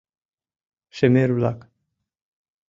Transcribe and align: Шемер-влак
Шемер-влак 0.95 1.59